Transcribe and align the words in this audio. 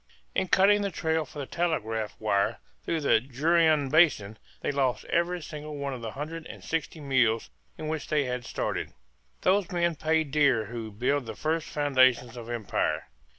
In 0.33 0.47
cutting 0.47 0.81
the 0.81 0.89
trail 0.89 1.25
for 1.25 1.37
the 1.37 1.45
telegraph 1.45 2.19
line 2.19 2.55
through 2.83 3.01
the 3.01 3.21
Juruena 3.21 3.87
basin 3.91 4.39
they 4.61 4.71
lost 4.71 5.05
every 5.05 5.43
single 5.43 5.77
one 5.77 5.93
of 5.93 6.01
the 6.01 6.13
hundred 6.13 6.47
and 6.47 6.63
sixty 6.63 6.99
mules 6.99 7.51
with 7.77 7.87
which 7.87 8.07
they 8.07 8.23
had 8.25 8.43
started. 8.43 8.93
Those 9.41 9.69
men 9.71 9.95
pay 9.95 10.23
dear 10.23 10.65
who 10.65 10.91
build 10.91 11.27
the 11.27 11.35
first 11.35 11.67
foundations 11.67 12.35
of 12.35 12.49
empire! 12.49 13.09